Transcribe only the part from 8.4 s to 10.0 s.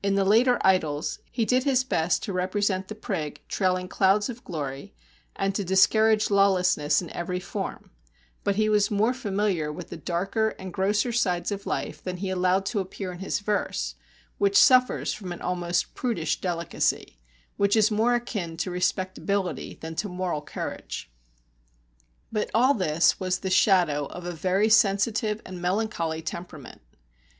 but he was more familiar with the